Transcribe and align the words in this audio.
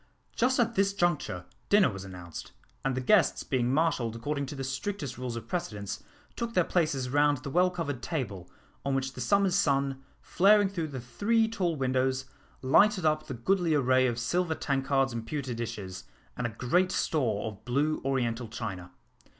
Just 0.35 0.59
at 0.59 0.73
this 0.73 0.93
juncture 0.93 1.45
dinner 1.69 1.91
was 1.91 2.03
announced, 2.03 2.53
and 2.83 2.95
the 2.95 3.01
guests 3.01 3.43
being 3.43 3.71
marshalled 3.71 4.15
according 4.15 4.47
to 4.47 4.55
the 4.55 4.63
strictest 4.63 5.19
rules 5.19 5.35
of 5.35 5.47
precedence, 5.47 6.01
took 6.35 6.55
their 6.55 6.63
places 6.63 7.11
round 7.11 7.37
the 7.37 7.51
well 7.51 7.69
covered 7.69 8.01
table, 8.01 8.49
on 8.83 8.95
which 8.95 9.13
the 9.13 9.21
summer's 9.21 9.53
sun, 9.55 10.01
flaring 10.19 10.69
through 10.69 10.87
the 10.87 10.99
three 10.99 11.47
tall 11.47 11.75
windows, 11.75 12.25
lighted 12.63 13.05
up 13.05 13.27
the 13.27 13.35
goodly 13.35 13.75
array 13.75 14.07
of 14.07 14.17
silver 14.17 14.55
tankards 14.55 15.13
and 15.13 15.27
pewter 15.27 15.53
dishes, 15.53 16.05
and 16.35 16.47
a 16.47 16.49
great 16.49 16.91
store 16.91 17.45
of 17.45 17.63
blue 17.63 18.01
oriental 18.03 18.47
china. 18.47 18.89